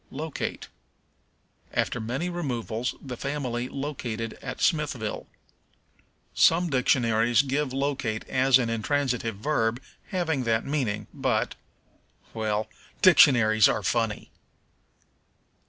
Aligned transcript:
Locate. 0.09 0.67
"After 1.73 1.99
many 2.01 2.27
removals 2.27 2.95
the 2.99 3.15
family 3.15 3.69
located 3.69 4.33
at 4.41 4.59
Smithville." 4.59 5.27
Some 6.33 6.71
dictionaries 6.71 7.43
give 7.43 7.71
locate 7.71 8.27
as 8.27 8.57
an 8.57 8.67
intransitive 8.71 9.35
verb 9.35 9.79
having 10.07 10.43
that 10.45 10.65
meaning, 10.65 11.05
but 11.13 11.53
well, 12.33 12.67
dictionaries 13.03 13.69
are 13.69 13.83
funny. 13.83 14.31